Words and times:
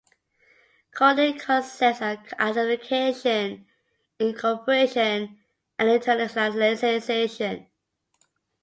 Cognate 0.95 1.39
concepts 1.39 2.01
are 2.01 2.17
identification, 2.39 3.67
incorporation, 4.17 5.37
and 5.77 5.89
internalization. 6.01 7.67